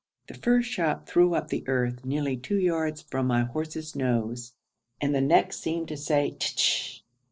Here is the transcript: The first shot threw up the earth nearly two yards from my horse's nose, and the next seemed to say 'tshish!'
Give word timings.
The 0.25 0.33
first 0.33 0.67
shot 0.67 1.05
threw 1.07 1.35
up 1.35 1.49
the 1.49 1.63
earth 1.67 2.03
nearly 2.03 2.35
two 2.35 2.57
yards 2.57 3.03
from 3.03 3.27
my 3.27 3.43
horse's 3.43 3.95
nose, 3.95 4.53
and 4.99 5.13
the 5.13 5.21
next 5.21 5.57
seemed 5.61 5.89
to 5.89 5.95
say 5.95 6.31
'tshish!' 6.31 7.03